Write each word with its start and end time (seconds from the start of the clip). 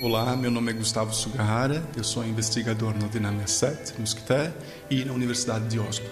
Olá, 0.00 0.36
meu 0.36 0.48
nome 0.48 0.70
é 0.70 0.74
Gustavo 0.74 1.12
Sugahara, 1.12 1.82
eu 1.96 2.04
sou 2.04 2.24
investigador 2.24 2.94
na 2.96 3.08
Dinâmica 3.08 3.48
7, 3.48 3.94
no 3.98 4.06
SCTE, 4.06 4.52
e 4.88 5.04
na 5.04 5.12
Universidade 5.12 5.66
de 5.66 5.80
Oslo. 5.80 6.06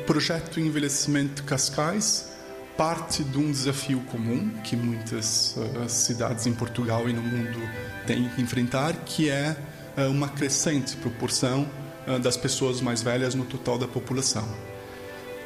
O 0.00 0.04
projeto 0.04 0.60
Envelhecimento 0.60 1.42
Cascais 1.42 2.32
parte 2.76 3.24
de 3.24 3.36
um 3.36 3.50
desafio 3.50 3.98
comum 4.12 4.48
que 4.62 4.76
muitas 4.76 5.56
uh, 5.56 5.88
cidades 5.88 6.46
em 6.46 6.54
Portugal 6.54 7.08
e 7.08 7.12
no 7.12 7.20
mundo 7.20 7.58
têm 8.06 8.28
que 8.28 8.40
enfrentar, 8.40 8.94
que 9.04 9.28
é 9.28 9.56
uh, 9.98 10.08
uma 10.08 10.28
crescente 10.28 10.96
proporção 10.96 11.68
uh, 12.06 12.20
das 12.20 12.36
pessoas 12.36 12.80
mais 12.80 13.02
velhas 13.02 13.34
no 13.34 13.44
total 13.44 13.76
da 13.76 13.88
população. 13.88 14.48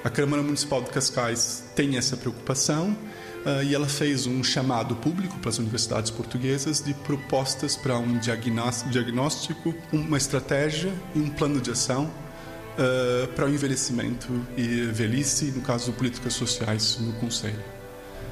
A 0.02 0.08
Câmara 0.08 0.42
Municipal 0.42 0.82
de 0.82 0.88
Cascais 0.88 1.62
tem 1.76 1.98
essa 1.98 2.16
preocupação 2.16 2.96
uh, 3.44 3.62
e 3.62 3.74
ela 3.74 3.86
fez 3.86 4.26
um 4.26 4.42
chamado 4.42 4.96
público 4.96 5.38
para 5.40 5.50
as 5.50 5.58
universidades 5.58 6.10
portuguesas 6.10 6.80
de 6.80 6.94
propostas 6.94 7.76
para 7.76 7.98
um 7.98 8.18
diagnóstico, 8.18 9.74
uma 9.92 10.16
estratégia 10.16 10.90
e 11.14 11.18
um 11.18 11.28
plano 11.28 11.60
de 11.60 11.70
ação 11.70 12.04
uh, 12.04 13.28
para 13.34 13.44
o 13.44 13.50
envelhecimento 13.50 14.26
e 14.56 14.86
velhice, 14.86 15.52
no 15.54 15.60
caso, 15.60 15.92
políticas 15.92 16.32
sociais 16.32 16.96
no 16.98 17.12
Conselho. 17.14 17.62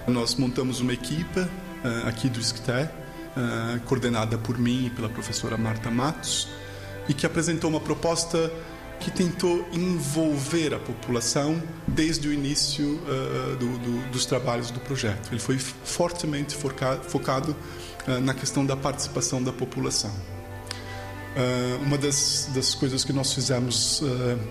Nós 0.07 0.37
montamos 0.37 0.81
uma 0.81 0.95
equipa 0.95 1.43
uh, 1.85 2.09
aqui 2.09 2.31
do 2.31 2.41
ISCTE, 2.41 2.89
coordenada 3.85 4.37
por 4.37 4.59
mim 4.59 4.87
e 4.87 4.91
pela 4.91 5.09
professora 5.09 5.57
Marta 5.57 5.93
Matos, 5.93 6.49
e 7.09 7.15
que 7.15 7.25
apresentou 7.25 7.71
uma 7.71 7.79
proposta 7.79 8.51
que 9.01 9.11
tentou 9.11 9.67
envolver 9.73 10.75
a 10.75 10.79
população 10.79 11.63
desde 11.87 12.29
o 12.29 12.33
início 12.33 12.85
uh, 12.85 13.57
do, 13.57 13.79
do, 13.79 14.11
dos 14.11 14.27
trabalhos 14.27 14.71
do 14.71 14.81
projeto. 14.81 15.29
Ele 15.31 15.41
foi 15.41 15.59
fortemente 15.59 16.55
focado, 16.55 17.05
focado 17.05 17.57
uh, 18.07 18.21
na 18.21 18.35
questão 18.35 18.67
da 18.67 18.77
participação 18.77 19.43
da 19.43 19.53
população. 19.53 20.11
Uh, 20.11 21.83
uma 21.85 21.97
das, 21.97 22.51
das, 22.53 22.75
coisas 22.75 23.05
que 23.05 23.13
nós 23.13 23.33
fizemos 23.33 24.03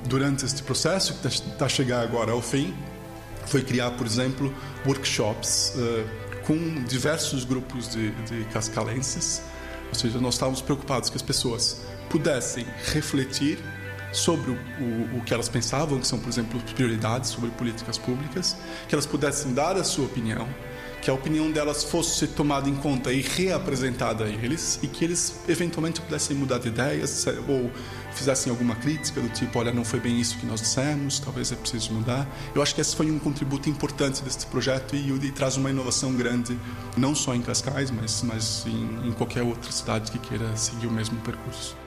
durante 0.08 0.46
este 0.46 0.64
processo, 0.64 1.16
que 1.16 1.28
está 1.28 1.66
a 1.66 1.70
chegar 1.70 2.02
agora 2.02 2.32
ao 2.32 2.42
fim, 2.42 2.74
foi 3.46 3.62
criar, 3.62 3.92
por 3.92 4.06
exemplo, 4.06 4.54
workshops 4.86 5.74
com 6.46 6.84
diversos 6.86 7.44
grupos 7.44 7.90
de, 7.90 8.12
de 8.12 8.46
cascalenses. 8.46 9.42
Ou 9.90 9.96
seja, 9.96 10.20
nós 10.20 10.36
estávamos 10.36 10.62
preocupados 10.62 11.10
que 11.10 11.16
as 11.16 11.22
pessoas 11.22 11.82
pudessem 12.10 12.66
refletir 12.94 13.60
sobre 14.18 14.52
o, 14.52 14.56
o, 14.56 15.18
o, 15.18 15.22
que 15.24 15.34
elas 15.34 15.48
pensavam, 15.48 16.00
que 16.00 16.08
são, 16.08 16.20
por 16.20 16.28
exemplo, 16.28 16.60
prioridades 16.76 17.30
sobre 17.30 17.52
políticas 17.52 17.98
públicas, 17.98 18.58
que 18.88 18.96
elas 18.96 19.06
pudessem 19.06 19.54
dar 19.54 19.78
a 19.78 19.84
sua 19.84 20.06
opinião, 20.06 20.48
que 21.02 21.10
a 21.12 21.14
opinião 21.14 21.52
delas 21.52 21.84
fosse 21.84 22.26
tomada 22.28 22.68
em 22.68 22.76
conta 22.76 23.14
e 23.14 23.22
reapresentada 23.22 24.26
a 24.26 24.28
eles, 24.28 24.80
e 24.82 24.88
que 24.88 25.06
eles 25.06 25.40
eventualmente 25.48 26.02
pudessem 26.02 26.36
mudar 26.36 26.58
de 26.58 26.70
ideias 26.70 27.28
ou 27.48 27.72
fizessem 28.12 28.50
alguma 28.50 28.76
crítica 28.76 29.22
do 29.22 29.30
tipo, 29.30 29.60
olha, 29.60 29.72
não 29.72 29.86
foi 29.86 30.00
bem 30.00 30.20
isso 30.20 30.36
que 30.40 30.48
nós 30.48 30.62
dissemos, 30.62 31.20
talvez 31.20 31.52
é 31.52 31.56
preciso 31.56 31.94
mudar. 31.94 32.28
Eu 32.56 32.64
acho 32.64 32.74
que 32.74 32.82
esse 32.82 32.96
foi 32.96 33.12
um 33.12 33.20
contributo 33.20 33.70
importante 33.70 34.24
deste 34.24 34.48
projeto 34.48 34.96
e, 34.96 35.12
e 35.12 35.32
traz 35.32 35.58
uma 35.58 35.70
inovação 35.70 36.12
grande, 36.16 36.58
não 36.98 37.14
só 37.14 37.36
em 37.36 37.42
Cascais, 37.42 37.92
mas, 37.92 38.24
mas 38.24 38.66
em, 38.66 39.10
em 39.10 39.12
qualquer 39.12 39.44
outra 39.44 39.72
cidade 39.72 40.12
que 40.12 40.18
queira 40.18 40.56
seguir 40.58 40.88
o 40.88 40.92
mesmo 40.92 41.18
percurso. 41.22 41.87